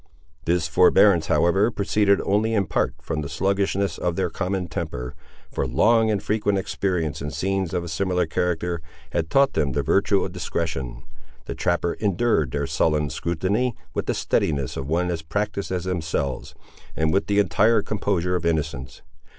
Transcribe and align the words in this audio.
This 0.45 0.67
forbearance, 0.67 1.27
however, 1.27 1.69
proceeded 1.69 2.19
only 2.21 2.55
in 2.55 2.65
part, 2.65 2.95
from 2.99 3.21
the 3.21 3.29
sluggishness 3.29 3.99
of 3.99 4.15
their 4.15 4.31
common 4.31 4.67
temper; 4.67 5.13
for 5.51 5.67
long 5.67 6.09
and 6.09 6.23
frequent 6.23 6.57
experience 6.57 7.21
in 7.21 7.29
scenes 7.29 7.71
of 7.71 7.83
a 7.83 7.87
similar 7.87 8.25
character, 8.25 8.81
had 9.11 9.29
taught 9.29 9.53
them 9.53 9.73
the 9.73 9.83
virtue 9.83 10.23
of 10.23 10.31
discretion. 10.31 11.03
The 11.45 11.53
trapper 11.53 11.93
endured 11.93 12.49
their 12.49 12.65
sullen 12.65 13.11
scrutiny 13.11 13.75
with 13.93 14.07
the 14.07 14.15
steadiness 14.15 14.75
of 14.75 14.87
one 14.87 15.11
as 15.11 15.21
practised 15.21 15.71
as 15.71 15.83
themselves, 15.83 16.55
and 16.95 17.13
with 17.13 17.27
the 17.27 17.37
entire 17.37 17.83
composure 17.83 18.35
of 18.35 18.43
innocence. 18.43 19.03